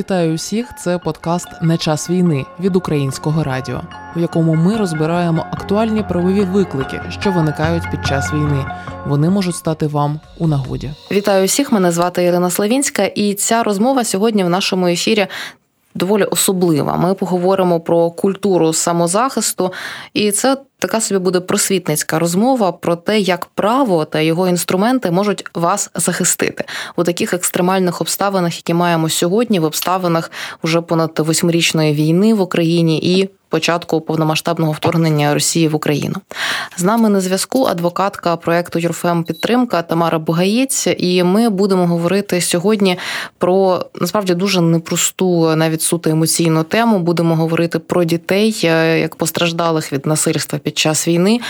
Вітаю 0.00 0.34
усіх! 0.34 0.66
Це 0.78 0.98
подкаст 0.98 1.48
Не 1.62 1.78
час 1.78 2.10
війни 2.10 2.44
від 2.60 2.76
українського 2.76 3.44
радіо, 3.44 3.82
в 4.16 4.20
якому 4.20 4.54
ми 4.54 4.76
розбираємо 4.76 5.46
актуальні 5.50 6.02
правові 6.02 6.40
виклики, 6.40 7.00
що 7.08 7.32
виникають 7.32 7.82
під 7.90 8.06
час 8.06 8.32
війни. 8.32 8.66
Вони 9.06 9.30
можуть 9.30 9.54
стати 9.54 9.86
вам 9.86 10.20
у 10.38 10.46
нагоді. 10.46 10.90
Вітаю 11.12 11.46
всіх! 11.46 11.72
Мене 11.72 11.92
звати 11.92 12.24
Ірина 12.24 12.50
Славінська, 12.50 13.04
і 13.04 13.34
ця 13.34 13.62
розмова 13.62 14.04
сьогодні 14.04 14.44
в 14.44 14.48
нашому 14.48 14.86
ефірі. 14.86 15.26
Доволі 15.94 16.24
особлива. 16.24 16.96
Ми 16.96 17.14
поговоримо 17.14 17.80
про 17.80 18.10
культуру 18.10 18.72
самозахисту, 18.72 19.72
і 20.14 20.32
це 20.32 20.56
така 20.80 21.00
собі 21.00 21.18
буде 21.18 21.40
просвітницька 21.40 22.18
розмова 22.18 22.72
про 22.72 22.96
те, 22.96 23.20
як 23.20 23.46
право 23.46 24.04
та 24.04 24.20
його 24.20 24.48
інструменти 24.48 25.10
можуть 25.10 25.44
вас 25.54 25.90
захистити. 25.94 26.64
У 26.96 27.04
таких 27.04 27.34
екстремальних 27.34 28.00
обставинах, 28.00 28.56
які 28.56 28.74
маємо 28.74 29.08
сьогодні, 29.08 29.60
в 29.60 29.64
обставинах 29.64 30.30
уже 30.62 30.80
понад 30.80 31.18
восьмирічної 31.18 31.94
війни 31.94 32.34
в 32.34 32.40
Україні 32.40 32.98
і 32.98 33.30
початку 33.50 34.00
повномасштабного 34.00 34.72
вторгнення 34.72 35.34
Росії 35.34 35.68
в 35.68 35.74
Україну. 35.74 36.16
З 36.76 36.82
нами 36.82 37.08
на 37.08 37.20
зв'язку 37.20 37.64
адвокатка 37.64 38.36
проекту 38.36 38.78
Юрфем 38.78 39.24
Підтримка 39.24 39.82
Тамара 39.82 40.18
Бугаєць, 40.18 40.86
і 40.98 41.22
ми 41.22 41.48
будемо 41.48 41.86
говорити 41.86 42.40
сьогодні 42.40 42.98
про 43.38 43.84
насправді 44.00 44.34
дуже 44.34 44.60
непросту, 44.60 45.56
навіть 45.56 45.82
суто 45.82 46.10
емоційну 46.10 46.62
тему. 46.64 46.98
Будемо 46.98 47.36
говорити 47.36 47.78
про 47.78 48.04
дітей 48.04 48.60
е, 48.64 49.00
як 49.00 49.16
постраждалих 49.16 49.92
від 49.92 50.06
насильства 50.06 50.58
під 50.58 50.78
час 50.78 51.08
війни. 51.08 51.40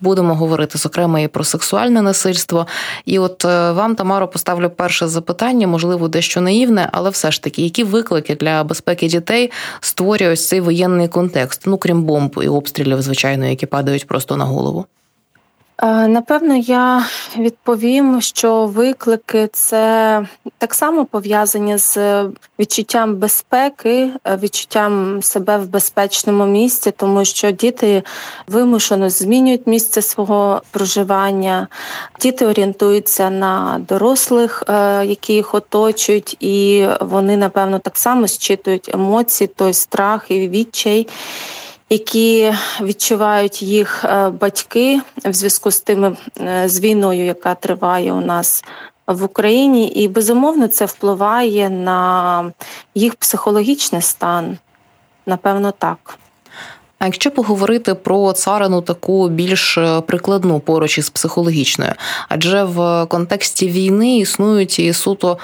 Будемо 0.00 0.34
говорити 0.34 0.78
зокрема 0.78 1.20
і 1.20 1.28
про 1.28 1.44
сексуальне 1.44 2.02
насильство. 2.02 2.66
І 3.04 3.18
от 3.18 3.44
е, 3.44 3.72
вам, 3.72 3.94
Тамаро, 3.94 4.28
поставлю 4.28 4.70
перше 4.70 5.08
запитання, 5.08 5.66
можливо, 5.66 6.08
дещо 6.08 6.40
наївне, 6.40 6.88
але 6.92 7.10
все 7.10 7.30
ж 7.30 7.42
таки, 7.42 7.62
які 7.62 7.84
виклики 7.84 8.34
для 8.34 8.64
безпеки 8.64 9.08
дітей 9.08 9.50
створює 9.80 10.28
ось 10.28 10.48
цей 10.48 10.60
воєнний 10.60 11.08
контекст, 11.08 11.62
ну 11.66 11.78
крім 11.78 12.02
бомб 12.02 12.40
і 12.42 12.48
обстрілів, 12.48 13.02
звичайно, 13.02 13.46
які 13.46 13.66
падають 13.66 14.06
просто 14.06 14.36
на 14.36 14.44
голову. 14.44 14.86
Е, 15.82 16.08
напевно, 16.08 16.56
я 16.56 17.04
відповім, 17.38 18.20
що 18.20 18.66
виклики 18.66 19.48
це 19.52 20.26
так 20.58 20.74
само 20.74 21.04
пов'язані 21.04 21.78
з 21.78 21.98
відчуттям 22.58 23.16
безпеки, 23.16 24.10
е, 24.24 24.36
відчуттям 24.36 25.22
себе 25.22 25.58
в 25.58 25.68
безпечному 25.68 26.46
місці, 26.46 26.90
тому 26.90 27.24
що 27.24 27.50
діти 27.50 28.02
вимушено 28.48 29.10
змінюють 29.10 29.66
місце 29.66 30.02
свого 30.02 30.62
проживання, 30.70 31.68
діти 32.20 32.46
орієнтуються 32.46 33.30
на 33.30 33.80
дорослих, 33.88 34.62
е, 34.68 35.06
які 35.06 35.32
їх 35.32 35.54
оточують, 35.54 36.36
і 36.40 36.86
вони, 37.00 37.36
напевно, 37.36 37.78
так 37.78 37.98
само 37.98 38.26
зчитують 38.26 38.94
емоції, 38.94 39.50
той 39.56 39.72
страх 39.72 40.26
і 40.28 40.48
відчай 40.48 41.08
які 41.90 42.52
відчувають 42.80 43.62
їх 43.62 44.04
е, 44.04 44.30
батьки 44.30 45.00
в 45.24 45.32
зв'язку 45.32 45.70
з 45.70 45.80
тими 45.80 46.16
е, 46.40 46.68
з 46.68 46.80
війною, 46.80 47.24
яка 47.24 47.54
триває 47.54 48.12
у 48.12 48.20
нас 48.20 48.64
в 49.06 49.24
Україні, 49.24 49.88
і 49.88 50.08
безумовно 50.08 50.68
це 50.68 50.84
впливає 50.84 51.70
на 51.70 52.52
їх 52.94 53.14
психологічний 53.14 54.02
стан. 54.02 54.58
Напевно, 55.26 55.72
так. 55.78 56.18
А 56.98 57.04
якщо 57.04 57.30
поговорити 57.30 57.94
про 57.94 58.32
царину 58.32 58.82
таку 58.82 59.28
більш 59.28 59.78
е, 59.78 60.00
прикладну 60.00 60.60
поруч 60.60 60.98
із 60.98 61.10
психологічною, 61.10 61.92
адже 62.28 62.64
в 62.64 63.06
контексті 63.06 63.68
війни 63.68 64.18
існують 64.18 64.78
і 64.78 64.92
суто 64.92 65.38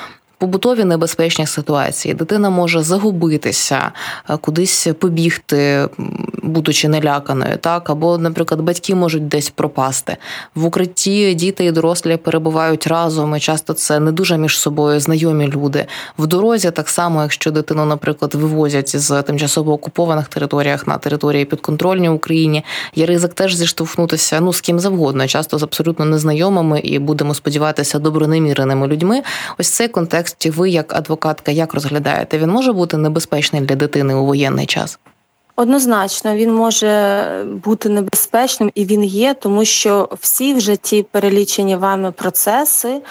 побутові 0.44 0.84
небезпечні 0.84 1.46
ситуації. 1.46 2.14
Дитина 2.14 2.50
може 2.50 2.82
загубитися, 2.82 3.92
е, 4.30 4.36
кудись 4.36 4.88
побігти, 4.98 5.88
будучи 6.42 6.88
неляканою, 6.88 7.56
так 7.56 7.90
або, 7.90 8.18
наприклад, 8.18 8.60
батьки 8.60 8.94
можуть 8.94 9.28
десь 9.28 9.50
пропасти. 9.50 10.16
В 10.54 10.64
укритті 10.64 11.34
діти 11.34 11.64
і 11.64 11.70
дорослі 11.70 12.16
перебувають 12.16 12.86
разом. 12.86 13.36
і 13.36 13.40
Часто 13.40 13.72
це 13.72 14.00
не 14.00 14.12
дуже 14.12 14.38
між 14.38 14.58
собою 14.58 15.00
знайомі 15.00 15.48
люди. 15.48 15.86
В 16.18 16.26
дорозі 16.26 16.70
так 16.70 16.88
само, 16.88 17.22
якщо 17.22 17.50
дитину, 17.50 17.84
наприклад, 17.84 18.34
вивозять 18.34 18.96
з 18.96 19.22
тимчасово 19.22 19.72
окупованих 19.72 20.28
територіях 20.28 20.86
на 20.86 20.98
території 20.98 21.44
підконтрольній 21.44 22.08
Україні, 22.08 22.64
є 22.94 23.06
ризик 23.06 23.34
теж 23.34 23.54
зіштовхнутися 23.54 24.40
ну 24.40 24.52
з 24.52 24.60
ким 24.60 24.80
завгодно, 24.80 25.26
часто 25.26 25.58
з 25.58 25.62
абсолютно 25.62 26.04
незнайомими 26.04 26.80
і 26.80 26.98
будемо 26.98 27.34
сподіватися 27.34 27.98
добронеміреними 27.98 28.86
людьми. 28.86 29.22
Ось 29.58 29.68
цей 29.68 29.88
контекст 29.88 30.33
контексті 30.34 30.50
ви, 30.50 30.70
як 30.70 30.94
адвокатка, 30.94 31.52
як 31.52 31.74
розглядаєте, 31.74 32.38
він 32.38 32.50
може 32.50 32.72
бути 32.72 32.96
небезпечний 32.96 33.62
для 33.62 33.76
дитини 33.76 34.14
у 34.14 34.26
воєнний 34.26 34.66
час? 34.66 34.98
Однозначно, 35.56 36.34
він 36.34 36.54
може 36.54 37.44
бути 37.64 37.88
небезпечним 37.88 38.70
і 38.74 38.84
він 38.84 39.04
є, 39.04 39.34
тому 39.34 39.64
що 39.64 40.08
всі 40.20 40.54
вже 40.54 40.76
ті 40.76 41.02
перелічені 41.02 41.76
вами 41.76 42.12
процеси 42.12 43.02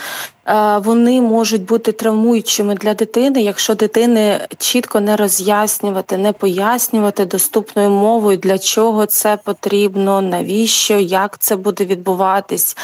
вони 0.78 1.22
можуть 1.22 1.66
бути 1.66 1.92
травмуючими 1.92 2.76
для 2.76 2.94
дитини, 2.94 3.42
якщо 3.42 3.76
дитини 3.76 4.40
чітко 4.58 5.00
не 5.00 5.16
роз'яснювати, 5.16 6.18
не 6.18 6.34
пояснювати 6.34 7.26
доступною 7.26 7.90
мовою, 7.90 8.38
для 8.38 8.58
чого 8.58 9.06
це 9.06 9.38
потрібно, 9.44 10.22
навіщо, 10.22 10.94
як 11.00 11.38
це 11.38 11.56
буде 11.56 11.86
відбуватись. 11.86 12.78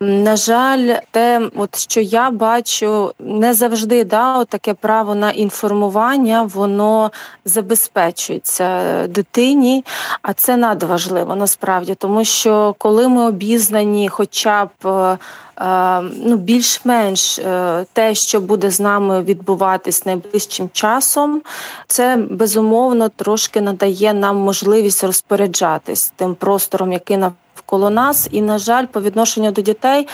На 0.00 0.36
жаль, 0.36 0.96
те, 1.10 1.50
от 1.56 1.78
що 1.78 2.00
я 2.00 2.30
бачу, 2.30 3.12
не 3.18 3.54
завжди 3.54 4.04
да, 4.04 4.44
таке 4.44 4.74
право 4.74 5.14
на 5.14 5.30
інформування, 5.30 6.42
воно 6.54 7.12
забезпечується 7.44 9.06
дитині, 9.06 9.84
а 10.22 10.32
це 10.32 10.56
надважливо 10.56 11.36
насправді, 11.36 11.94
тому 11.94 12.24
що 12.24 12.74
коли 12.78 13.08
ми 13.08 13.26
обізнані, 13.26 14.08
хоча 14.08 14.64
б 14.64 14.86
е, 14.86 15.18
Е, 15.49 15.49
ну, 16.00 16.36
більш-менш 16.36 17.38
е, 17.38 17.86
те, 17.92 18.14
що 18.14 18.40
буде 18.40 18.70
з 18.70 18.80
нами 18.80 19.22
відбуватись 19.22 20.06
найближчим 20.06 20.70
часом, 20.72 21.42
це 21.86 22.16
безумовно 22.30 23.08
трошки 23.08 23.60
надає 23.60 24.14
нам 24.14 24.36
можливість 24.36 25.04
розпоряджатись 25.04 26.12
тим 26.16 26.34
простором, 26.34 26.92
який 26.92 27.16
навколо 27.16 27.90
нас, 27.90 28.28
і, 28.30 28.42
на 28.42 28.58
жаль, 28.58 28.86
по 28.86 29.00
відношенню 29.00 29.52
до 29.52 29.62
дітей 29.62 30.08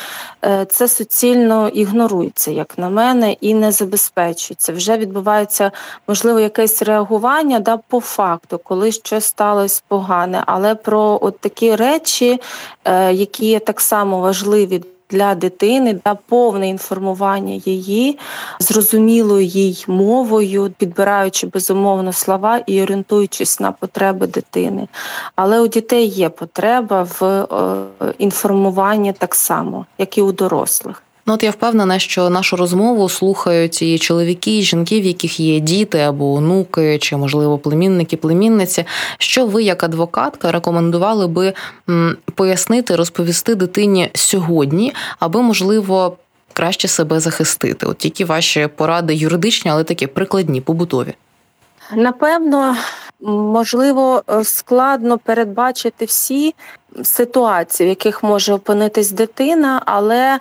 е, 0.45 0.65
це 0.65 0.89
суцільно 0.89 1.69
ігнорується, 1.69 2.51
як 2.51 2.79
на 2.79 2.89
мене, 2.89 3.33
і 3.33 3.55
не 3.55 3.73
забезпечується. 3.73 4.73
Вже 4.73 4.97
відбувається 4.99 5.73
можливо 6.09 6.41
якесь 6.41 6.83
реагування 6.83 7.61
да 7.61 7.77
по 7.77 8.01
факту, 8.01 8.61
коли 8.65 8.93
щось 8.93 9.25
сталося 9.25 9.83
погане, 9.89 10.43
але 10.47 10.75
про 10.75 11.19
от 11.23 11.41
такі 11.41 11.77
речі, 11.77 12.41
які 13.11 13.47
є 13.47 13.59
так 13.59 13.81
само 13.81 14.21
важливі 14.21 14.83
для 15.11 15.35
дитини 15.35 16.01
для 16.05 16.15
повне 16.15 16.69
інформування 16.69 17.55
її 17.65 18.19
зрозумілою 18.61 19.47
їй 19.47 19.85
мовою, 19.89 20.73
підбираючи 20.79 21.47
безумовно 21.47 22.13
слова 22.13 22.61
і 22.67 22.83
орієнтуючись 22.83 23.61
на 23.61 23.73
потреби 23.73 24.27
дитини. 24.27 24.89
Але 25.37 25.61
у 25.61 25.69
дітей 25.69 26.07
є 26.07 26.29
потреба 26.29 27.09
в 27.21 27.25
е, 27.25 28.15
інформуванні 28.19 29.13
так 29.13 29.35
само, 29.35 29.87
як 29.99 30.19
і 30.19 30.23
у 30.23 30.33
дорослих. 30.33 31.03
Ну, 31.29 31.35
от 31.35 31.43
я 31.43 31.51
впевнена, 31.51 31.99
що 31.99 32.31
нашу 32.31 32.57
розмову 32.57 33.09
слухають 33.09 33.83
і 33.83 33.99
чоловіки, 33.99 34.59
і 34.59 34.63
жінки, 34.63 35.01
в 35.01 35.05
яких 35.05 35.41
є 35.41 35.61
діти 35.61 35.99
або 35.99 36.33
онуки, 36.33 36.99
чи, 36.99 37.17
можливо, 37.17 37.59
племінники, 37.59 38.17
племінниці. 38.17 38.85
Що 39.19 39.47
ви, 39.47 39.63
як 39.63 39.85
адвокатка, 39.85 40.53
рекомендували 40.53 41.27
би 41.27 41.53
пояснити, 42.35 42.97
розповісти 42.97 43.55
дитині 43.55 44.11
сьогодні, 44.15 44.95
аби 45.19 45.43
можливо 45.43 46.17
краще 46.53 46.89
себе 46.89 47.21
захистити? 47.21 47.87
От 47.87 48.05
які 48.05 48.25
ваші 48.25 48.69
поради 48.77 49.15
юридичні, 49.15 49.71
але 49.71 49.85
такі 49.85 50.07
прикладні, 50.07 50.61
побутові. 50.61 51.15
Напевно, 51.95 52.77
можливо, 53.21 54.23
складно 54.43 55.19
передбачити 55.19 56.05
всі 56.05 56.55
ситуації, 57.05 57.87
в 57.87 57.89
яких 57.89 58.23
може 58.23 58.53
опинитись 58.53 59.11
дитина, 59.11 59.83
але 59.87 60.41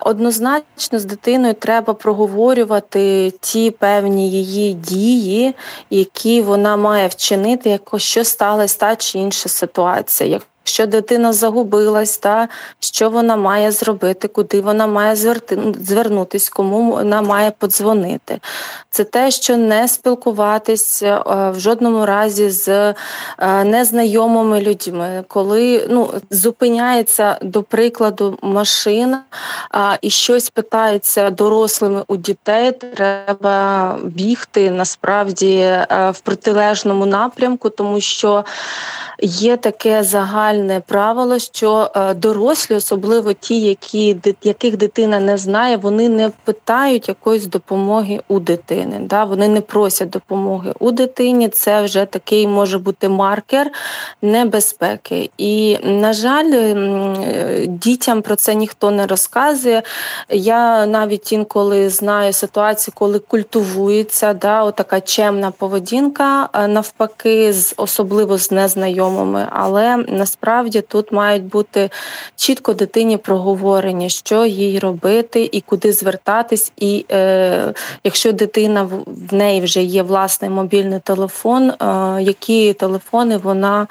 однозначно 0.00 0.98
з 0.98 1.04
дитиною 1.04 1.54
треба 1.54 1.94
проговорювати 1.94 3.32
ті 3.40 3.70
певні 3.70 4.30
її 4.30 4.74
дії, 4.74 5.54
які 5.90 6.42
вона 6.42 6.76
має 6.76 7.08
вчинити, 7.08 7.70
якщо 7.70 8.24
сталася 8.24 8.78
та 8.78 8.96
чи 8.96 9.18
інша 9.18 9.48
ситуація. 9.48 10.40
Що 10.68 10.86
дитина 10.86 11.32
загубилась, 11.32 12.18
та 12.18 12.48
що 12.80 13.10
вона 13.10 13.36
має 13.36 13.72
зробити, 13.72 14.28
куди 14.28 14.60
вона 14.60 14.86
має 14.86 15.16
звернутися, 15.78 16.50
кому 16.54 16.90
вона 16.90 17.22
має 17.22 17.50
подзвонити. 17.50 18.40
Це 18.90 19.04
те, 19.04 19.30
що 19.30 19.56
не 19.56 19.88
спілкуватися 19.88 21.16
е, 21.26 21.50
в 21.50 21.60
жодному 21.60 22.06
разі 22.06 22.50
з 22.50 22.68
е, 22.68 22.94
незнайомими 23.64 24.60
людьми, 24.60 25.24
коли 25.28 25.86
ну, 25.90 26.10
зупиняється, 26.30 27.38
до 27.42 27.62
прикладу, 27.62 28.38
машина 28.42 29.22
і 30.00 30.10
щось 30.10 30.50
питається 30.50 31.30
дорослими 31.30 32.02
у 32.08 32.16
дітей, 32.16 32.72
треба 32.72 33.98
бігти 34.04 34.70
насправді 34.70 35.56
е, 35.56 35.86
в 36.10 36.20
протилежному 36.20 37.06
напрямку, 37.06 37.70
тому 37.70 38.00
що 38.00 38.44
є 39.22 39.56
таке 39.56 40.02
загальне 40.02 40.55
правило, 40.86 41.38
що 41.38 41.90
е, 41.96 42.14
дорослі, 42.14 42.74
особливо 42.74 43.32
ті, 43.32 43.60
які 43.60 44.16
яких 44.42 44.76
дитина 44.76 45.20
не 45.20 45.38
знає, 45.38 45.76
вони 45.76 46.08
не 46.08 46.30
питають 46.44 47.08
якоїсь 47.08 47.46
допомоги 47.46 48.20
у 48.28 48.40
дитини. 48.40 49.00
Да? 49.00 49.24
Вони 49.24 49.48
не 49.48 49.60
просять 49.60 50.10
допомоги 50.10 50.72
у 50.78 50.90
дитині. 50.90 51.48
Це 51.48 51.82
вже 51.82 52.04
такий 52.04 52.48
може 52.48 52.78
бути 52.78 53.08
маркер 53.08 53.70
небезпеки. 54.22 55.30
І, 55.38 55.78
на 55.82 56.12
жаль, 56.12 56.74
дітям 57.66 58.22
про 58.22 58.36
це 58.36 58.54
ніхто 58.54 58.90
не 58.90 59.06
розказує. 59.06 59.82
Я 60.28 60.86
навіть 60.86 61.32
інколи 61.32 61.90
знаю 61.90 62.32
ситуацію, 62.32 62.94
коли 62.96 63.18
культивується 63.18 64.34
да, 64.34 64.62
отака 64.62 65.00
чемна 65.00 65.50
поведінка, 65.50 66.48
навпаки, 66.68 67.52
з 67.52 67.74
особливо 67.76 68.38
з 68.38 68.50
незнайомими 68.50 69.46
але 69.50 69.96
насправді 69.96 70.45
тут 70.82 71.12
мають 71.12 71.44
бути 71.44 71.90
чітко 72.36 72.72
дитині 72.72 73.16
проговорення, 73.16 74.08
що 74.08 74.46
їй 74.46 74.78
робити 74.78 75.48
і 75.52 75.60
куди 75.60 75.92
звертатись. 75.92 76.72
І 76.76 77.06
е, 77.10 77.74
якщо 78.04 78.32
дитина 78.32 78.82
в 79.06 79.34
неї 79.34 79.60
вже 79.60 79.82
є 79.82 80.02
власний 80.02 80.50
мобільний 80.50 81.00
телефон, 81.00 81.70
е, 81.70 81.76
які 82.22 82.72
телефони 82.72 83.36
вона 83.36 83.86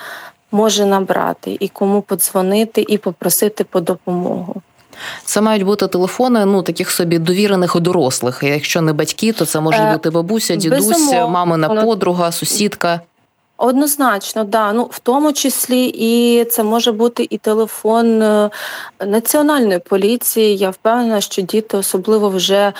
може 0.51 0.85
набрати 0.85 1.57
і 1.59 1.67
кому 1.67 2.01
подзвонити 2.01 2.85
і 2.87 2.97
попросити 2.97 3.63
по 3.63 3.79
допомогу. 3.79 4.61
Це 5.25 5.41
мають 5.41 5.63
бути 5.63 5.87
телефони, 5.87 6.45
ну 6.45 6.61
таких 6.61 6.91
собі 6.91 7.19
довірених 7.19 7.79
дорослих. 7.79 8.39
Якщо 8.43 8.81
не 8.81 8.93
батьки, 8.93 9.31
то 9.31 9.45
це 9.45 9.59
може 9.59 9.77
е, 9.77 9.93
бути 9.93 10.09
бабуся, 10.09 10.55
дідусь, 10.55 11.11
мамина 11.11 11.69
подруга, 11.69 12.31
сусідка. 12.31 13.01
Однозначно, 13.57 14.43
да. 14.43 14.73
Ну 14.73 14.83
в 14.91 14.99
тому 14.99 15.33
числі 15.33 15.85
і 15.85 16.45
це 16.45 16.63
може 16.63 16.91
бути 16.91 17.27
і 17.29 17.37
телефон 17.37 18.21
е, 18.21 18.49
національної 19.05 19.79
поліції. 19.79 20.57
Я 20.57 20.69
впевнена, 20.69 21.21
що 21.21 21.41
діти, 21.41 21.77
особливо 21.77 22.29
вже 22.29 22.73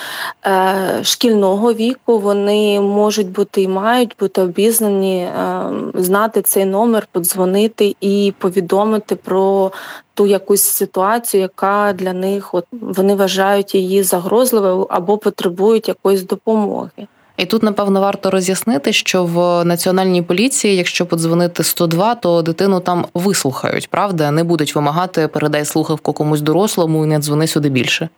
е, 0.46 1.00
шкільного 1.02 1.72
віку, 1.72 2.18
вони 2.18 2.80
можуть 2.80 3.30
бути 3.30 3.62
і 3.62 3.68
мають 3.68 4.16
бути 4.20 4.42
обізнані, 4.42 5.18
е, 5.18 5.62
знати 5.94 6.42
цей 6.42 6.64
номер, 6.64 7.08
подзвонити 7.12 7.96
і 8.00 8.34
повідомити 8.38 9.16
про 9.16 9.72
ту 10.14 10.26
якусь 10.26 10.62
ситуацію, 10.62 11.40
яка 11.40 11.92
для 11.92 12.12
них 12.12 12.54
от 12.54 12.64
вони 12.72 13.14
вважають 13.14 13.74
її 13.74 14.02
загрозливою 14.02 14.86
або 14.90 15.18
потребують 15.18 15.88
якоїсь 15.88 16.22
допомоги. 16.22 17.06
І 17.36 17.46
тут, 17.46 17.62
напевно, 17.62 18.00
варто 18.00 18.30
роз'яснити, 18.30 18.92
що 18.92 19.24
в 19.24 19.64
національній 19.64 20.22
поліції, 20.22 20.76
якщо 20.76 21.06
подзвонити 21.06 21.64
102, 21.64 22.14
то 22.14 22.42
дитину 22.42 22.80
там 22.80 23.06
вислухають, 23.14 23.88
правда, 23.90 24.30
не 24.30 24.44
будуть 24.44 24.74
вимагати 24.74 25.28
передай 25.28 25.64
слухавку 25.64 26.12
комусь 26.12 26.40
дорослому 26.40 27.04
і 27.04 27.08
не 27.08 27.18
дзвони 27.18 27.46
сюди 27.46 27.68
більше. 27.68 28.08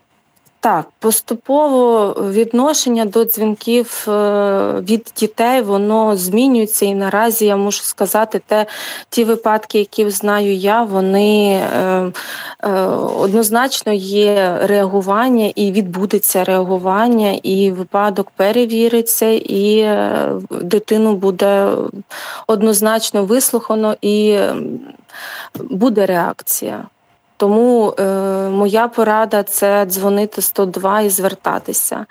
Так, 0.61 0.87
поступово 0.99 2.15
відношення 2.31 3.05
до 3.05 3.25
дзвінків 3.25 4.05
е, 4.09 4.13
від 4.81 5.13
дітей 5.17 5.63
воно 5.63 6.17
змінюється, 6.17 6.87
і 6.87 6.95
наразі 6.95 7.47
я 7.47 7.57
можу 7.57 7.83
сказати, 7.83 8.41
те 8.47 8.67
ті 9.09 9.25
випадки, 9.25 9.79
які 9.79 10.11
знаю 10.11 10.55
я, 10.55 10.83
вони 10.83 11.51
е, 11.51 12.13
е, 12.63 12.73
однозначно 13.19 13.93
є 13.93 14.59
реагування 14.63 15.53
і 15.55 15.73
відбудеться 15.73 16.45
реагування, 16.45 17.33
і 17.43 17.71
випадок 17.71 18.31
перевіриться, 18.37 19.27
і 19.31 19.89
дитину 20.51 21.15
буде 21.15 21.69
однозначно 22.47 23.25
вислухано 23.25 23.97
і 24.01 24.39
буде 25.55 26.07
реакція. 26.07 26.85
Тому 27.39 27.95
е, 27.99 28.05
моя 28.49 28.89
порада 28.89 29.43
це 29.43 29.87
дзвонити 29.87 30.43
102 30.43 31.01
і 31.01 31.11
звертатися. 31.11 32.07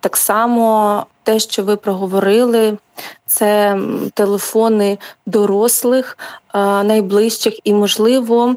Так 0.00 0.16
само 0.16 1.06
те, 1.22 1.38
що 1.38 1.62
ви 1.62 1.76
проговорили, 1.76 2.78
це 3.26 3.78
телефони 4.14 4.98
дорослих, 5.26 6.18
е, 6.54 6.58
найближчих, 6.82 7.58
і, 7.64 7.72
можливо, 7.72 8.56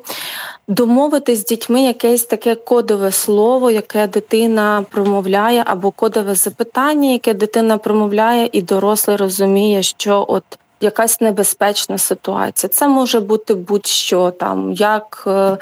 домовитись 0.67 1.39
з 1.39 1.45
дітьми 1.45 1.81
якесь 1.81 2.23
таке 2.23 2.55
кодове 2.55 3.11
слово, 3.11 3.71
яке 3.71 4.07
дитина 4.07 4.85
промовляє, 4.91 5.63
або 5.65 5.91
кодове 5.91 6.35
запитання, 6.35 7.11
яке 7.11 7.33
дитина 7.33 7.77
промовляє, 7.77 8.49
і 8.51 8.61
дорослий 8.61 9.17
розуміє, 9.17 9.83
що 9.83 10.25
от 10.27 10.43
якась 10.81 11.21
небезпечна 11.21 11.97
ситуація. 11.97 12.69
Це 12.69 12.87
може 12.87 13.19
бути 13.19 13.53
будь-що 13.53 14.31
там, 14.31 14.73
як 14.73 15.23
е, 15.27 15.57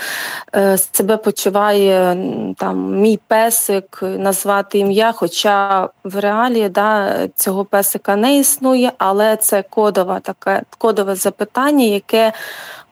е, 0.55 0.77
себе 0.77 1.17
почуває 1.17 2.17
там 2.57 3.01
мій 3.01 3.19
песик, 3.27 3.99
назвати 4.01 4.79
ім'я. 4.79 5.11
Хоча 5.11 5.89
в 6.03 6.19
реалії 6.19 6.69
да, 6.69 7.17
цього 7.35 7.65
песика 7.65 8.15
не 8.15 8.37
існує, 8.37 8.91
але 8.97 9.35
це 9.35 9.63
кодове 9.69 10.19
таке 10.19 10.61
кодове 10.77 11.15
запитання, 11.15 11.85
яке 11.85 12.33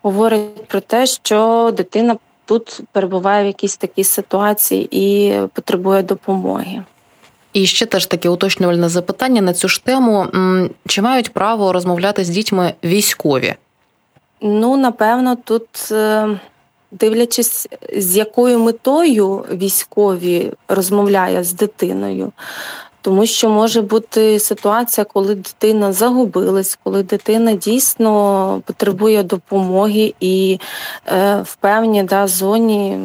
говорить 0.02 0.68
про 0.68 0.80
те, 0.80 1.06
що 1.06 1.72
дитина 1.78 2.16
тут 2.46 2.82
перебуває 2.92 3.44
в 3.44 3.48
якійсь 3.48 3.78
такій 3.78 4.04
ситуації 4.04 4.88
і 4.92 5.34
потребує 5.54 6.04
допомоги. 6.04 6.84
І 7.54 7.66
ще 7.66 7.86
теж 7.86 8.06
таке 8.06 8.30
уточнювальне 8.30 8.90
запитання 8.90 9.42
на 9.42 9.54
цю 9.54 9.68
ж 9.68 9.84
тему: 9.84 10.28
чи 10.88 11.02
мають 11.02 11.34
право 11.34 11.74
розмовляти 11.74 12.24
з 12.24 12.30
дітьми 12.30 12.74
військові? 12.84 13.56
Ну, 14.42 14.78
напевно, 14.78 15.36
тут 15.36 15.92
е, 15.92 16.28
дивлячись, 16.92 17.68
з 17.98 18.18
якою 18.18 18.60
метою 18.60 19.46
військові 19.52 20.52
розмовляє 20.68 21.44
з 21.44 21.54
дитиною. 21.54 22.32
Тому 23.02 23.26
що 23.26 23.50
може 23.50 23.82
бути 23.82 24.40
ситуація, 24.40 25.06
коли 25.06 25.36
дитина 25.36 25.94
загубилась, 25.94 26.80
коли 26.84 27.04
дитина 27.04 27.54
дійсно 27.54 28.62
потребує 28.66 29.24
допомоги 29.24 30.14
і 30.20 30.60
е, 31.08 31.42
в 31.46 31.56
певній 31.56 32.04
да, 32.04 32.28
зоні, 32.28 33.00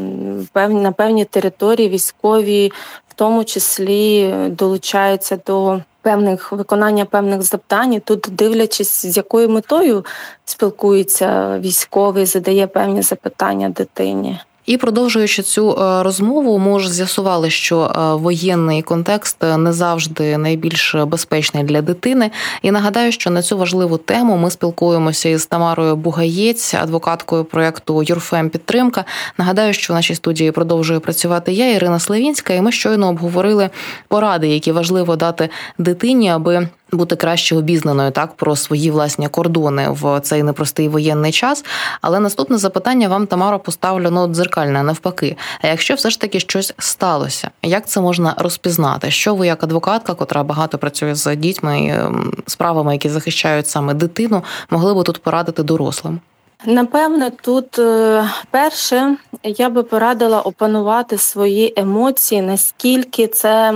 певні, 0.53 0.81
на 0.81 0.93
певній 0.93 1.25
території 1.25 1.88
військові 1.88 2.73
тому 3.16 3.44
числі 3.44 4.35
долучаються 4.50 5.38
до 5.46 5.80
певних 6.02 6.52
виконання 6.52 7.04
певних 7.04 7.42
завдань. 7.42 8.00
Тут 8.00 8.26
дивлячись, 8.30 9.06
з 9.06 9.16
якою 9.16 9.49
метою 9.49 10.04
спілкується 10.44 11.58
військовий, 11.58 12.26
задає 12.26 12.66
певні 12.66 13.02
запитання 13.02 13.68
дитині. 13.68 14.40
І 14.66 14.76
продовжуючи 14.76 15.42
цю 15.42 15.70
е, 15.70 16.02
розмову, 16.02 16.58
ми 16.58 16.80
ж 16.80 16.92
з'ясували, 16.92 17.50
що 17.50 17.80
е, 17.80 18.14
воєнний 18.14 18.82
контекст 18.82 19.37
не 19.42 19.73
завжди 19.73 20.38
найбільш 20.38 20.94
безпечний 20.94 21.64
для 21.64 21.82
дитини. 21.82 22.30
І 22.62 22.70
нагадаю, 22.70 23.12
що 23.12 23.30
на 23.30 23.42
цю 23.42 23.58
важливу 23.58 23.96
тему 23.96 24.37
ми 24.37 24.50
спілкуємося 24.50 25.28
із 25.28 25.46
Тамарою 25.46 25.96
Бугаєць, 25.96 26.75
адвокаткою 26.75 27.44
проєкту 27.44 28.02
Юрфем 28.02 28.50
Підтримка. 28.50 29.04
Нагадаю, 29.38 29.75
що 29.75 29.92
в 29.92 29.96
нашій 29.96 30.14
студії 30.14 30.52
продовжує 30.52 31.00
працювати 31.00 31.52
я, 31.52 31.73
Ірина 31.73 31.99
Славінська, 31.99 32.54
і 32.54 32.61
ми 32.61 32.73
щойно 32.73 33.08
обговорили 33.08 33.70
поради, 34.08 34.49
які 34.49 34.73
важливо 34.73 35.16
дати 35.16 35.49
дитині, 35.78 36.30
аби 36.30 36.68
бути 36.97 37.17
краще 37.17 37.57
обізнаною 37.57 38.11
так 38.11 38.35
про 38.35 38.57
свої 38.57 38.91
власні 38.91 39.29
кордони 39.29 39.88
в 39.91 40.21
цей 40.21 40.43
непростий 40.43 40.88
воєнний 40.88 41.33
час. 41.33 41.65
Але 42.00 42.21
наступне 42.21 42.59
запитання 42.59 43.09
вам 43.09 43.26
Тамара 43.26 43.59
поставлю 43.59 44.11
ну, 44.11 44.26
дзеркальне 44.26 44.83
навпаки. 44.83 45.37
А 45.61 45.67
якщо 45.67 45.95
все 45.95 46.11
ж 46.11 46.21
таки 46.21 46.41
щось 46.41 46.75
сталося, 46.79 47.50
як 47.62 47.87
це 47.87 48.00
можна 48.00 48.35
розпізнати? 48.38 49.11
Що 49.11 49.35
ви, 49.35 49.47
як 49.47 49.65
адвокатка, 49.65 50.15
котра 50.15 50.43
багато 50.43 50.79
працює 50.79 51.15
з 51.15 51.37
дітьми, 51.37 51.95
ем, 51.99 52.33
справами, 52.47 52.93
які 52.93 53.09
захищають 53.09 53.69
саме 53.69 53.95
дитину, 53.95 54.45
могли 54.71 54.95
би 54.95 55.03
тут 55.03 55.23
порадити 55.23 55.62
дорослим? 55.62 56.21
Напевне, 56.65 57.31
тут 57.43 57.79
е, 57.79 58.25
перше 58.51 59.17
я 59.43 59.69
би 59.69 59.83
порадила 59.83 60.41
опанувати 60.41 61.19
свої 61.19 61.75
емоції, 61.77 62.43
наскільки 62.43 63.27
це 63.27 63.75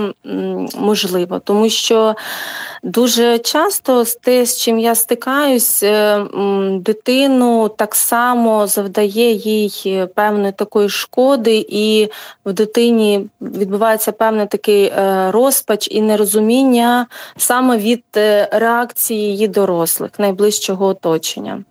можливо, 0.75 1.39
тому 1.39 1.69
що 1.69 2.15
дуже 2.83 3.39
часто 3.39 4.05
з 4.05 4.15
те, 4.15 4.45
з 4.45 4.57
чим 4.57 4.79
я 4.79 4.95
стикаюсь, 4.95 5.83
е, 5.83 6.25
дитину 6.73 7.69
так 7.69 7.95
само 7.95 8.67
завдає 8.67 9.31
їй 9.33 10.07
певної 10.15 10.51
такої 10.51 10.89
шкоди, 10.89 11.65
і 11.69 12.09
в 12.45 12.53
дитині 12.53 13.27
відбувається 13.41 14.11
певний 14.11 14.47
такий 14.47 14.85
е, 14.85 15.27
розпач 15.31 15.87
і 15.91 16.01
нерозуміння 16.01 17.07
саме 17.37 17.77
від 17.77 18.03
реакції 18.51 19.21
її 19.21 19.47
дорослих, 19.47 20.11
найближчого 20.19 20.85
оточення. 20.85 21.63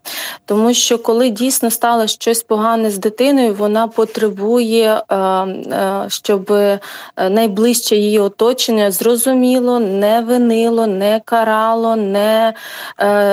Тому 0.45 0.75
що 0.75 0.99
коли 1.03 1.31
дійсно 1.31 1.71
стало 1.71 2.07
щось 2.07 2.43
погане 2.43 2.91
з 2.91 2.99
дитиною, 2.99 3.55
вона 3.55 3.89
потребує, 3.89 5.03
е, 5.09 5.17
е, 5.17 6.05
щоб 6.09 6.53
е, 6.53 6.81
найближче 7.31 7.97
її 7.97 8.19
оточення 8.19 8.91
зрозуміло, 8.91 9.81
не 9.81 10.21
винило, 10.21 10.87
не 10.87 11.21
карало, 11.25 11.97
не 11.97 12.55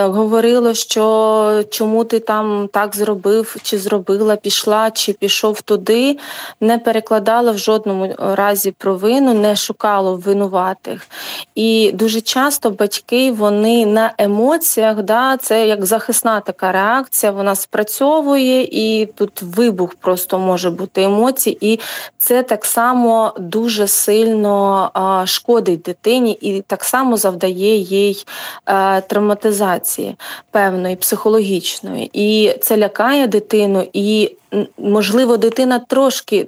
говорило, 0.03 0.73
що 0.73 1.63
чому 1.69 2.03
ти 2.03 2.19
там 2.19 2.69
так 2.73 2.95
зробив, 2.95 3.55
чи 3.63 3.77
зробила, 3.77 4.35
пішла, 4.35 4.91
чи 4.91 5.13
пішов 5.13 5.61
туди, 5.61 6.17
не 6.61 6.77
перекладало 6.77 7.51
в 7.51 7.57
жодному 7.57 8.15
разі 8.19 8.71
провину, 8.71 9.33
не 9.33 9.55
шукало 9.55 10.15
винуватих. 10.15 11.07
І 11.55 11.91
дуже 11.93 12.21
часто 12.21 12.69
батьки 12.69 13.31
вони 13.31 13.85
на 13.85 14.13
емоціях, 14.17 15.03
да, 15.03 15.37
це 15.37 15.67
як 15.67 15.85
захисна 15.85 16.39
така 16.39 16.71
реакція, 16.71 17.31
вона 17.31 17.55
спрацьовує, 17.57 18.63
і 18.63 19.05
тут 19.05 19.41
вибух 19.41 19.95
просто 19.95 20.39
може 20.39 20.69
бути 20.69 21.03
емоцій, 21.03 21.57
і 21.61 21.79
це 22.17 22.43
так 22.43 22.65
само 22.65 23.33
дуже 23.39 23.87
сильно 23.87 24.89
а, 24.93 25.25
шкодить 25.25 25.81
дитині 25.81 26.31
і 26.41 26.61
так 26.61 26.83
само 26.83 27.17
завдає 27.17 27.75
їй 27.77 28.25
а, 28.65 29.01
травматизації 29.01 30.15
певної 30.51 30.95
психологічної. 30.95 32.09
І 32.13 32.57
це 32.61 32.77
лякає 32.77 33.27
дитину 33.27 33.87
і 33.93 34.31
можливо, 34.77 35.37
дитина 35.37 35.79
трошки 35.79 36.47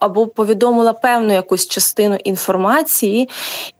або 0.00 0.26
повідомила 0.26 0.92
певну 0.92 1.32
якусь 1.32 1.68
частину 1.68 2.14
інформації, 2.24 3.28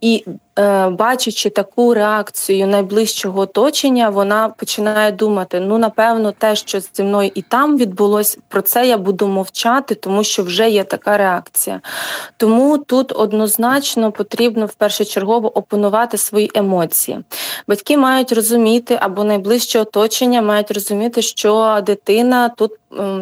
і, 0.00 0.25
е, 0.58 0.88
бачачи 0.88 1.50
таку 1.50 1.94
реакцію 1.94 2.66
найближчого 2.66 3.40
оточення, 3.40 4.08
вона 4.08 4.48
починає 4.48 5.12
думати: 5.12 5.60
ну, 5.60 5.78
напевно, 5.78 6.32
те, 6.32 6.56
що 6.56 6.80
зі 6.80 7.02
мною 7.02 7.30
і 7.34 7.42
там 7.42 7.78
відбулось, 7.78 8.38
про 8.48 8.62
це 8.62 8.86
я 8.86 8.98
буду 8.98 9.28
мовчати, 9.28 9.94
тому 9.94 10.25
що 10.25 10.42
вже 10.42 10.70
є 10.70 10.84
така 10.84 11.16
реакція. 11.16 11.80
Тому 12.36 12.78
тут 12.78 13.12
однозначно 13.12 14.12
потрібно 14.12 14.66
в 14.66 14.75
першочергово 14.75 15.58
опанувати 15.58 16.18
свої 16.18 16.50
емоції. 16.54 17.18
Батьки 17.68 17.96
мають 17.96 18.32
розуміти, 18.32 18.98
або 19.00 19.25
найближче 19.25 19.80
оточення 19.80 20.42
мають 20.42 20.70
розуміти, 20.70 21.22
що 21.22 21.80
дитина 21.86 22.48
тут 22.48 22.72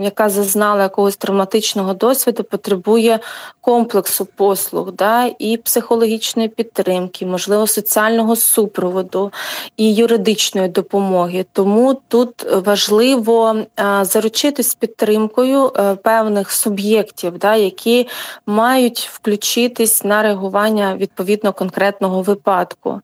яка 0.01 0.29
зазнала 0.29 0.83
якогось 0.83 1.17
травматичного 1.17 1.95
досвіду, 1.95 2.45
потребує 2.45 3.21
комплексу 3.61 4.25
послуг, 4.25 4.93
да, 4.93 5.31
і 5.39 5.57
психологічної 5.57 6.49
підтримки, 6.49 7.27
можливо, 7.27 7.67
соціального 7.67 8.37
супроводу 8.37 9.33
і 9.77 9.95
юридичної 9.95 10.69
допомоги. 10.69 11.47
Тому 11.53 12.01
тут 12.09 12.47
важливо 12.65 13.57
заручитись 14.03 14.75
підтримкою 14.75 15.73
е, 15.77 15.95
певних 15.95 16.53
суб'єктів, 16.53 17.39
да, 17.39 17.57
які 17.57 18.09
мають 18.47 19.11
включитись 19.13 20.05
на 20.05 20.23
реагування 20.23 20.97
відповідно 20.97 21.53
конкретного 21.53 22.23
випадку. 22.23 23.01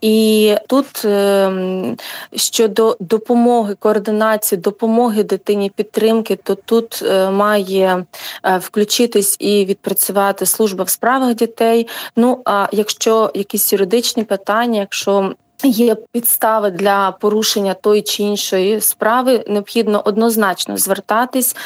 І 0.00 0.54
тут 0.68 1.04
ем, 1.04 1.96
щодо 2.36 2.96
допомоги, 3.00 3.74
координації, 3.74 4.60
допомоги 4.60 5.22
дитині 5.22 5.70
підтримки, 5.70 5.99
то 6.36 6.54
тут 6.54 7.02
е, 7.02 7.30
має 7.30 8.06
е, 8.44 8.58
включитись 8.58 9.36
і 9.38 9.64
відпрацювати 9.64 10.46
служба 10.46 10.84
в 10.84 10.88
справах 10.88 11.34
дітей. 11.34 11.88
Ну 12.16 12.42
а 12.44 12.68
якщо 12.72 13.30
якісь 13.34 13.72
юридичні 13.72 14.24
питання, 14.24 14.80
якщо 14.80 15.34
Є 15.64 15.94
підстави 16.12 16.70
для 16.70 17.10
порушення 17.10 17.74
тої 17.74 18.02
чи 18.02 18.22
іншої 18.22 18.80
справи, 18.80 19.44
необхідно 19.48 20.02
однозначно 20.04 20.76
звертатись 20.76 21.56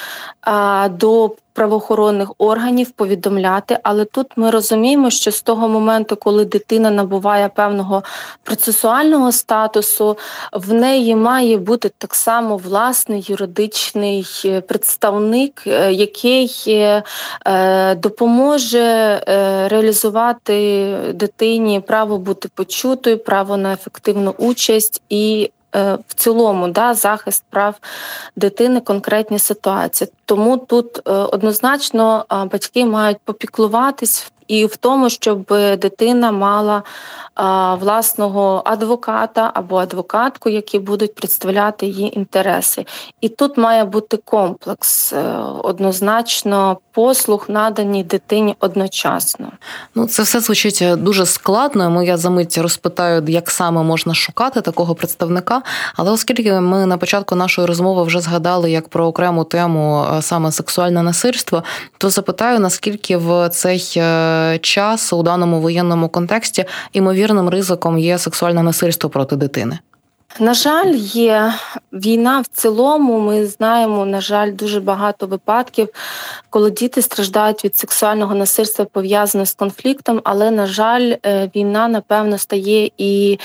а, 0.40 0.88
до 0.88 1.36
правоохоронних 1.54 2.32
органів, 2.38 2.90
повідомляти. 2.90 3.78
Але 3.82 4.04
тут 4.04 4.26
ми 4.36 4.50
розуміємо, 4.50 5.10
що 5.10 5.30
з 5.30 5.42
того 5.42 5.68
моменту, 5.68 6.16
коли 6.16 6.44
дитина 6.44 6.90
набуває 6.90 7.48
певного 7.48 8.02
процесуального 8.42 9.32
статусу, 9.32 10.18
в 10.52 10.72
неї 10.72 11.16
має 11.16 11.56
бути 11.56 11.90
так 11.98 12.14
само 12.14 12.56
власний 12.56 13.24
юридичний 13.28 14.26
е, 14.44 14.60
представник, 14.60 15.62
е, 15.66 15.92
який 15.92 16.52
е, 16.68 17.94
допоможе 17.94 19.20
реалізувати 19.70 20.86
дитині 21.14 21.80
право 21.80 22.18
бути 22.18 22.48
почутою, 22.54 23.18
право 23.18 23.56
на 23.56 23.72
ефективну 23.72 24.34
участь 24.38 25.02
і 25.08 25.50
в 26.08 26.14
цілому 26.14 26.68
да, 26.68 26.94
захист 26.94 27.44
прав 27.50 27.74
дитини 28.36 28.80
конкретні 28.80 29.38
ситуації. 29.38 30.10
Тому 30.24 30.56
тут 30.56 31.08
е, 31.08 31.10
однозначно 31.12 32.24
батьки 32.52 32.84
мають 32.84 33.18
попіклуватись 33.24 34.32
і 34.48 34.66
в 34.66 34.76
тому, 34.76 35.10
щоб 35.10 35.44
дитина 35.78 36.32
мала 36.32 36.82
власного 37.80 38.62
адвоката 38.64 39.50
або 39.54 39.76
адвокатку, 39.76 40.48
які 40.48 40.78
будуть 40.78 41.14
представляти 41.14 41.86
її 41.86 42.18
інтереси. 42.18 42.86
І 43.20 43.28
тут 43.28 43.58
має 43.58 43.84
бути 43.84 44.16
комплекс 44.16 45.12
е, 45.12 45.22
однозначно 45.62 46.78
послуг 46.92 47.44
надані 47.48 48.04
дитині 48.04 48.56
одночасно. 48.60 49.52
Ну 49.94 50.06
це 50.06 50.22
все 50.22 50.40
звучить 50.40 50.84
дуже 50.96 51.26
складно. 51.26 51.90
Ми 51.90 52.06
я 52.06 52.16
за 52.16 52.30
мить 52.30 52.58
розпитаю, 52.58 53.24
як 53.28 53.50
саме 53.50 53.82
можна 53.82 54.14
шукати 54.14 54.60
такого 54.60 54.94
представника. 54.94 55.62
Але 55.96 56.10
оскільки 56.10 56.52
ми 56.52 56.86
на 56.86 56.96
початку 56.96 57.34
нашої 57.34 57.66
розмови 57.66 58.02
вже 58.02 58.20
згадали 58.20 58.70
як 58.70 58.88
про 58.88 59.06
окрему 59.06 59.44
тему 59.44 60.06
е, 60.18 60.22
саме 60.22 60.52
сексуальне 60.52 61.02
насильство, 61.02 61.64
то 61.98 62.10
запитаю 62.10 62.58
наскільки 62.60 63.16
в 63.16 63.48
цей 63.48 63.92
е, 63.96 64.33
час 64.60 65.12
у 65.12 65.22
даному 65.22 65.60
воєнному 65.60 66.08
контексті 66.08 66.64
імовірним 66.92 67.48
ризиком 67.48 67.98
є 67.98 68.18
сексуальне 68.18 68.62
насильство 68.62 69.10
проти 69.10 69.36
дитини. 69.36 69.78
На 70.40 70.54
жаль, 70.54 70.94
є 70.96 71.54
війна 71.92 72.40
в 72.40 72.46
цілому. 72.46 73.20
Ми 73.20 73.46
знаємо, 73.46 74.06
на 74.06 74.20
жаль, 74.20 74.52
дуже 74.52 74.80
багато 74.80 75.26
випадків, 75.26 75.88
коли 76.50 76.70
діти 76.70 77.02
страждають 77.02 77.64
від 77.64 77.76
сексуального 77.76 78.34
насильства 78.34 78.84
пов'язане 78.84 79.46
з 79.46 79.54
конфліктом, 79.54 80.20
але 80.24 80.50
на 80.50 80.66
жаль, 80.66 81.14
е, 81.26 81.50
війна 81.56 81.88
напевно 81.88 82.38
стає 82.38 82.90
і 82.98 83.38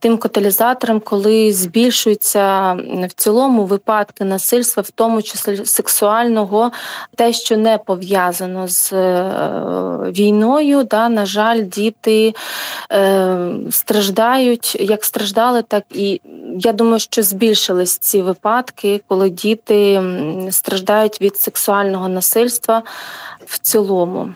тим 0.00 0.18
каталізатором, 0.18 1.00
коли 1.00 1.52
збільшуються 1.52 2.76
в 3.08 3.12
цілому 3.16 3.64
випадки 3.64 4.24
насильства, 4.24 4.82
в 4.82 4.90
тому 4.90 5.22
числі 5.22 5.64
сексуального, 5.64 6.72
те, 7.16 7.32
що 7.32 7.56
не 7.56 7.78
пов'язано 7.78 8.68
з 8.68 8.92
е, 8.92 9.30
війною, 10.10 10.84
да, 10.84 11.08
на 11.08 11.26
жаль, 11.26 11.62
діти 11.62 12.34
е, 12.92 13.38
страждають, 13.70 14.76
як 14.80 15.04
страждали, 15.04 15.62
так 15.62 15.84
і 15.90 16.20
я 16.58 16.72
думаю, 16.72 16.98
що 16.98 17.22
збільшились 17.22 17.98
ці 17.98 18.22
випадки, 18.22 19.00
коли 19.06 19.30
діти 19.30 20.02
страждають 20.50 21.20
від 21.20 21.36
сексуального 21.36 22.08
насильства 22.08 22.82
в 23.46 23.58
цілому. 23.58 24.30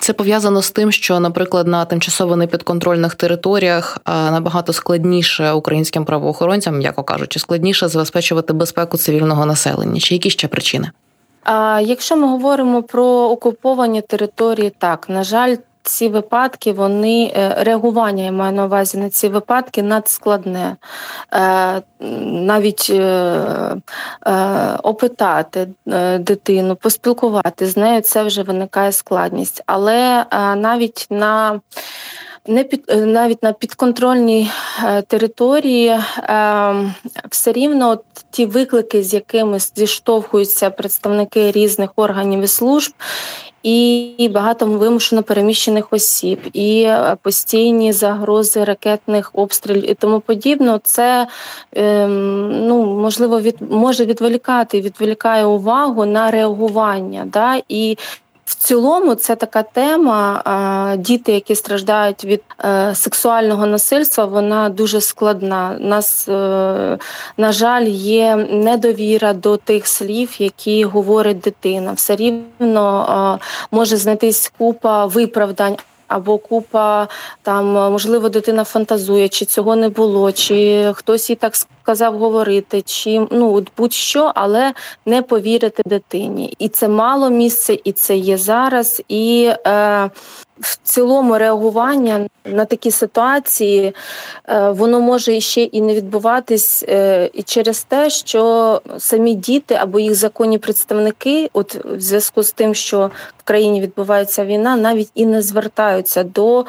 Це 0.00 0.12
пов'язано 0.12 0.62
з 0.62 0.70
тим, 0.70 0.92
що, 0.92 1.20
наприклад, 1.20 1.66
на 1.66 1.84
тимчасово 1.84 2.36
непідконтрольних 2.36 3.14
територіях 3.14 3.98
набагато 4.06 4.72
складніше 4.72 5.52
українським 5.52 6.04
правоохоронцям, 6.04 6.78
м'яко 6.78 7.02
кажучи, 7.02 7.38
складніше 7.38 7.88
забезпечувати 7.88 8.52
безпеку 8.52 8.96
цивільного 8.96 9.46
населення. 9.46 10.00
Чи 10.00 10.14
які 10.14 10.30
ще 10.30 10.48
причини? 10.48 10.90
А 11.44 11.80
якщо 11.84 12.16
ми 12.16 12.26
говоримо 12.28 12.82
про 12.82 13.04
окуповані 13.06 14.02
території, 14.02 14.72
так 14.78 15.08
на 15.08 15.24
жаль, 15.24 15.56
ці 15.84 16.08
випадки, 16.08 16.72
вони 16.72 17.32
е, 17.36 17.56
реагування 17.58 18.24
я 18.24 18.32
маю 18.32 18.52
на 18.52 18.64
увазі 18.64 18.98
на 18.98 19.10
ці 19.10 19.28
випадки 19.28 19.82
надскладне. 19.82 20.76
Е, 21.34 21.82
навіть 22.20 22.90
е, 22.90 23.76
опитати 24.82 25.68
дитину, 26.18 26.76
поспілкувати 26.76 27.66
з 27.66 27.76
нею, 27.76 28.00
це 28.00 28.22
вже 28.22 28.42
виникає 28.42 28.92
складність. 28.92 29.62
Але 29.66 30.24
навіть 30.56 31.06
на 31.10 31.60
не 32.46 32.64
під 32.64 32.84
навіть 33.06 33.42
на 33.42 33.52
підконтрольній 33.52 34.50
території 35.06 35.98
все 37.30 37.52
рівно 37.52 37.90
от 37.90 38.04
ті 38.30 38.46
виклики, 38.46 39.02
з 39.02 39.14
якими 39.14 39.58
зіштовхуються 39.58 40.70
представники 40.70 41.50
різних 41.50 41.90
органів 41.96 42.40
і 42.40 42.46
служб, 42.46 42.92
і 43.64 44.28
багато 44.28 44.66
вимушено 44.66 45.22
переміщених 45.22 45.86
осіб, 45.90 46.38
і 46.52 46.82
е, 46.82 47.16
постійні 47.22 47.92
загрози 47.92 48.64
ракетних 48.64 49.30
обстрілів 49.32 49.90
і 49.90 49.94
тому 49.94 50.20
подібне. 50.20 50.80
Це 50.82 51.26
ем, 51.72 52.66
ну 52.66 52.86
можливо 52.86 53.40
від 53.40 53.56
може 53.70 54.04
відволікати, 54.04 54.80
відволікає 54.80 55.44
увагу 55.44 56.04
на 56.04 56.30
реагування. 56.30 57.26
Да? 57.32 57.62
І 57.68 57.96
в 58.44 58.54
цілому 58.54 59.14
це 59.14 59.36
така 59.36 59.62
тема. 59.62 60.94
Діти, 60.98 61.32
які 61.32 61.54
страждають 61.54 62.24
від 62.24 62.42
е, 62.64 62.94
сексуального 62.94 63.66
насильства, 63.66 64.24
вона 64.24 64.68
дуже 64.68 65.00
складна. 65.00 65.76
Нас, 65.80 66.28
е, 66.28 66.98
на 67.36 67.52
жаль, 67.52 67.84
є 67.86 68.36
недовіра 68.36 69.32
до 69.32 69.56
тих 69.56 69.86
слів, 69.86 70.34
які 70.38 70.84
говорить 70.84 71.40
дитина. 71.40 71.92
Все 71.92 72.16
рівно 72.16 73.38
може 73.70 73.96
знайтись 73.96 74.52
купа 74.58 75.06
виправдань 75.06 75.76
або 76.08 76.38
купа 76.38 77.08
там, 77.42 77.66
можливо, 77.66 78.28
дитина 78.28 78.64
фантазує, 78.64 79.28
чи 79.28 79.44
цього 79.44 79.76
не 79.76 79.88
було, 79.88 80.32
чи 80.32 80.90
хтось 80.94 81.30
їй 81.30 81.36
так 81.36 81.54
сказав 81.56 82.18
говорити, 82.18 82.82
чи 82.82 83.26
ну 83.30 83.64
будь-що, 83.76 84.32
але 84.34 84.72
не 85.06 85.22
повірити 85.22 85.82
дитині. 85.86 86.54
І 86.58 86.68
це 86.68 86.88
мало 86.88 87.30
місце, 87.30 87.78
і 87.84 87.92
це 87.92 88.16
є 88.16 88.38
зараз. 88.38 89.02
І 89.08 89.50
е, 89.66 90.10
в 90.60 90.78
цілому 90.82 91.38
реагування 91.38 92.28
на 92.44 92.64
такі 92.64 92.90
ситуації 92.90 93.94
е, 94.48 94.70
воно 94.70 95.00
може 95.00 95.40
ще 95.40 95.62
і 95.62 95.80
не 95.80 95.94
відбуватись 95.94 96.84
е, 96.88 97.30
і 97.32 97.42
через 97.42 97.82
те, 97.82 98.10
що 98.10 98.82
самі 98.98 99.34
діти 99.34 99.74
або 99.74 99.98
їх 99.98 100.14
законні 100.14 100.58
представники, 100.58 101.50
от 101.52 101.74
в 101.74 102.00
зв'язку 102.00 102.42
з 102.42 102.52
тим, 102.52 102.74
що 102.74 103.10
в 103.38 103.42
країні 103.42 103.80
відбувається 103.80 104.44
війна, 104.44 104.76
навіть 104.76 105.10
і 105.14 105.26
не 105.26 105.42
звертаються 105.42 106.24
до 106.24 106.64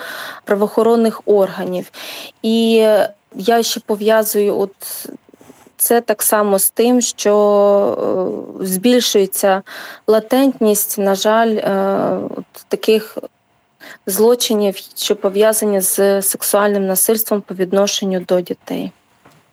правоохоронних 0.45 1.21
органів. 1.25 1.91
І 2.41 2.87
я 3.35 3.63
ще 3.63 3.79
пов'язую 3.79 4.59
от. 4.59 4.71
Це 5.77 6.01
так 6.01 6.23
само 6.23 6.59
з 6.59 6.69
тим, 6.69 7.01
що 7.01 8.55
е, 8.61 8.65
збільшується 8.65 9.61
латентність, 10.07 10.97
на 10.97 11.15
жаль, 11.15 11.57
таких 12.67 13.17
злочинів, 14.05 14.75
що 14.95 15.15
пов'язані 15.15 15.81
з 15.81 16.21
сексуальним 16.21 16.87
насильством 16.87 17.41
по 17.41 17.55
відношенню 17.55 18.19
до 18.19 18.41
дітей. 18.41 18.91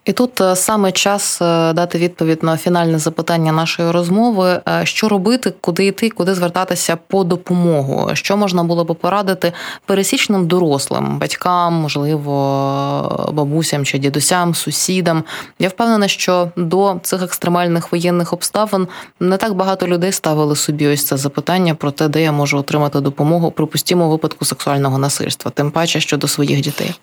І 0.04 0.12
тут 0.12 0.40
е, 0.40 0.56
саме 0.56 0.92
час 0.92 1.42
е, 1.42 1.72
дати 1.72 1.98
відповідь 1.98 2.42
на 2.42 2.56
фінальне 2.56 2.98
запитання 2.98 3.52
нашої 3.52 3.90
розмови: 3.90 4.60
е, 4.68 4.80
що 4.86 5.08
робити, 5.08 5.54
куди 5.60 5.86
йти, 5.86 6.10
куди 6.10 6.34
звертатися 6.34 6.96
по 7.06 7.24
допомогу, 7.24 8.10
що 8.12 8.36
можна 8.36 8.64
було 8.64 8.84
би 8.84 8.94
порадити 8.94 9.52
пересічним 9.86 10.46
дорослим, 10.46 11.18
батькам, 11.18 11.74
можливо, 11.74 13.30
бабусям 13.32 13.84
чи 13.84 13.98
дідусям, 13.98 14.54
сусідам. 14.54 15.24
Я 15.58 15.68
впевнена, 15.68 16.08
що 16.08 16.50
до 16.56 17.00
цих 17.02 17.22
екстремальних 17.22 17.92
воєнних 17.92 18.32
обставин 18.32 18.88
не 19.20 19.36
так 19.36 19.54
багато 19.54 19.86
людей 19.86 20.12
ставили 20.12 20.56
собі 20.56 20.88
ось 20.88 21.04
це 21.04 21.16
запитання 21.16 21.74
про 21.74 21.90
те, 21.90 22.08
де 22.08 22.22
я 22.22 22.32
можу 22.32 22.58
отримати 22.58 23.00
допомогу, 23.00 23.50
припустімо, 23.50 24.08
випадку 24.08 24.44
сексуального 24.44 24.98
насильства, 24.98 25.50
тим 25.50 25.70
паче 25.70 26.00
щодо 26.00 26.28
своїх 26.28 26.60
дітей. 26.60 26.94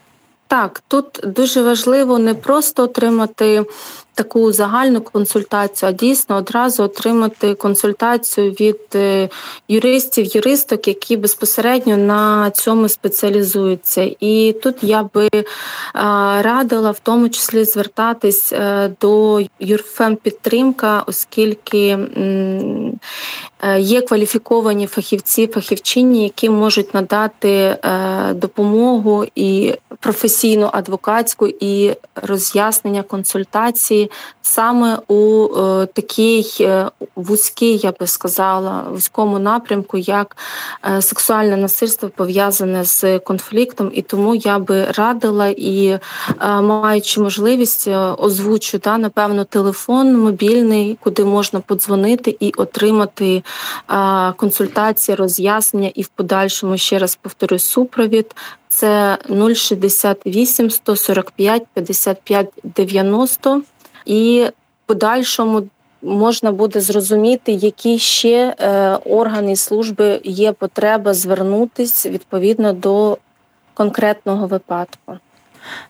Так, 0.49 0.81
тут 0.87 1.19
дуже 1.23 1.61
важливо 1.61 2.19
не 2.19 2.33
просто 2.33 2.83
отримати 2.83 3.65
таку 4.19 4.51
загальну 4.51 5.01
консультацію, 5.01 5.89
а 5.89 5.91
дійсно 5.91 6.35
одразу 6.35 6.83
отримати 6.83 7.53
консультацію 7.53 8.51
від 8.51 8.79
е, 8.95 9.29
юристів, 9.67 10.35
юристок, 10.35 10.87
які 10.87 11.17
безпосередньо 11.17 11.97
на 11.97 12.51
цьому 12.51 12.89
спеціалізуються. 12.89 14.11
І 14.19 14.55
тут 14.63 14.75
я 14.81 15.09
би 15.13 15.29
радила 16.41 16.91
в 16.91 16.99
тому 16.99 17.29
числі 17.29 17.63
звертатись 17.63 18.53
е, 18.53 18.91
до 19.01 19.41
юрфем 19.59 20.15
підтримка, 20.15 21.03
оскільки 21.07 21.87
е, 21.87 23.79
є 23.79 24.01
кваліфіковані 24.01 24.87
фахівці, 24.87 25.47
фахівчині, 25.47 26.23
які 26.23 26.49
можуть 26.49 26.93
надати 26.93 27.77
допомогу 28.33 29.25
і 29.35 29.73
професійну 29.99 30.69
адвокатську 30.73 31.47
і 31.47 31.93
роз'яснення 32.15 33.03
консультації 33.03 34.08
саме 34.41 34.97
у 35.07 35.47
е, 35.57 35.85
такій 35.85 36.45
е, 36.61 36.89
вузькій, 37.15 37.77
я 37.77 37.93
би 37.99 38.07
сказала, 38.07 38.83
вузькому 38.91 39.39
напрямку, 39.39 39.97
як 39.97 40.37
е, 40.85 41.01
сексуальне 41.01 41.57
насильство 41.57 42.09
пов'язане 42.09 42.83
з 42.83 43.19
конфліктом, 43.19 43.91
і 43.93 44.01
тому 44.01 44.35
я 44.35 44.59
би 44.59 44.85
радила 44.85 45.47
і 45.57 45.99
маючи 46.41 47.21
можливість, 47.21 47.87
озвучу 48.17 48.77
да, 48.77 48.97
напевно, 48.97 49.43
телефон 49.43 50.17
мобільний, 50.17 50.97
куди 51.03 51.25
можна 51.25 51.59
подзвонити 51.59 52.37
і 52.39 52.53
отримати 52.57 53.43
консультації, 54.35 55.15
роз'яснення, 55.15 55.91
і 55.95 56.01
в 56.01 56.07
подальшому 56.07 56.77
ще 56.77 56.99
раз 56.99 57.15
повторюю, 57.15 57.59
супровід. 57.59 58.35
Це 58.69 59.17
068 59.55 60.69
145 60.69 61.67
55 61.73 62.47
90 62.63 63.61
і 64.09 64.47
подальшому 64.85 65.63
можна 66.01 66.51
буде 66.51 66.81
зрозуміти, 66.81 67.51
які 67.51 67.99
ще 67.99 68.55
е, 68.59 68.95
органи 69.05 69.55
служби 69.55 70.21
є 70.23 70.51
потреба 70.51 71.13
звернутися 71.13 72.09
відповідно 72.09 72.73
до 72.73 73.17
конкретного 73.73 74.47
випадку. 74.47 75.17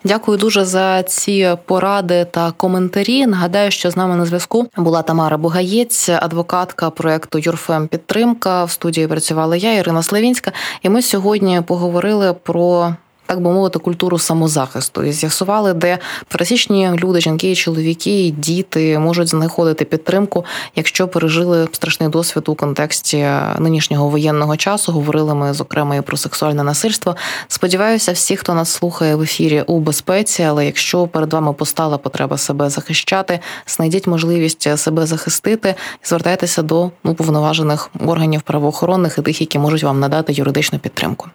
Дякую 0.04 0.38
дуже 0.38 0.66
за 0.66 1.04
ці 1.04 1.58
поради 1.66 2.26
та 2.26 2.52
коментарі. 2.52 3.28
Нагадаю, 3.28 3.72
що 3.72 3.92
з 3.92 3.98
нами 3.98 4.16
на 4.16 4.26
зв'язку 4.26 4.68
була 4.78 5.02
Тамара 5.02 5.38
Бугаєць, 5.38 6.10
адвокатка 6.10 6.90
проекту 6.90 7.40
Юрфем 7.40 7.88
Підтримка. 7.88 8.64
В 8.64 8.72
студії 8.72 9.08
працювала 9.08 9.56
я, 9.56 9.74
Ірина 9.74 10.04
Славінська, 10.04 10.52
і 10.82 10.90
ми 10.90 11.02
сьогодні 11.02 11.62
поговорили 11.62 12.34
про 12.34 12.96
так 13.30 13.42
би 13.42 13.52
мовити, 13.52 13.80
культуру 13.80 14.20
самозахисту 14.20 15.04
і 15.04 15.12
з'ясували, 15.12 15.74
де 15.74 15.98
пересічні 16.28 16.92
люди, 16.96 17.22
жінки, 17.22 17.56
чоловіки, 17.56 18.26
і 18.26 18.32
діти 18.32 19.00
можуть 19.00 19.28
знаходити 19.28 19.86
підтримку, 19.86 20.46
якщо 20.76 21.08
пережили 21.08 21.68
страшний 21.72 22.10
досвід 22.10 22.44
у 22.50 22.56
контексті 22.56 23.30
нинішнього 23.60 24.10
воєнного 24.10 24.58
часу. 24.58 24.92
Говорили 24.92 25.36
ми 25.36 25.54
зокрема 25.54 25.96
і 25.96 26.02
про 26.02 26.18
сексуальне 26.18 26.64
насильство. 26.64 27.16
Сподіваюся, 27.48 28.12
всі, 28.12 28.36
хто 28.36 28.54
нас 28.54 28.70
слухає 28.70 29.16
в 29.16 29.22
ефірі 29.22 29.64
у 29.68 29.80
безпеці, 29.80 30.44
але 30.44 30.66
якщо 30.66 31.08
перед 31.08 31.34
вами 31.34 31.54
постала 31.54 31.98
потреба 31.98 32.38
себе 32.38 32.70
захищати, 32.70 33.40
знайдіть 33.68 34.08
можливість 34.08 34.78
себе 34.78 35.06
захистити 35.06 35.76
і 36.04 36.08
звертайтеся 36.08 36.62
до 36.62 36.92
ну, 37.04 37.16
повноважених 37.16 37.90
органів 38.06 38.42
правоохоронних 38.42 39.18
і 39.18 39.22
тих, 39.22 39.42
які 39.42 39.60
можуть 39.60 39.84
вам 39.84 40.00
надати 40.00 40.34
юридичну 40.34 40.80
підтримку. 40.80 41.30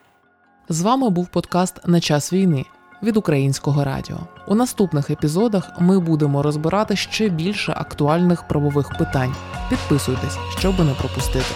З 0.69 0.83
вами 0.83 1.11
був 1.11 1.29
подкаст 1.29 1.81
на 1.87 2.01
час 2.01 2.33
війни 2.33 2.65
від 3.03 3.17
українського 3.17 3.85
радіо. 3.85 4.17
У 4.47 4.55
наступних 4.55 5.11
епізодах 5.11 5.71
ми 5.81 6.01
будемо 6.01 6.43
розбирати 6.43 6.97
ще 6.97 7.29
більше 7.29 7.73
актуальних 7.77 8.49
правових 8.49 8.89
питань. 8.99 9.35
Підписуйтесь, 9.71 10.39
щоб 10.59 10.79
не 10.79 10.95
пропустити. 10.95 11.55